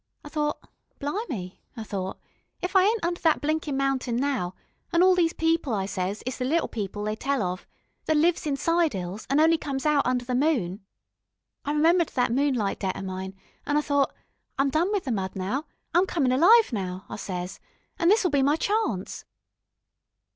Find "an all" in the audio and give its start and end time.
4.91-5.13